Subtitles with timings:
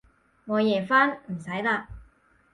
[0.45, 1.85] 我夜返，唔使喇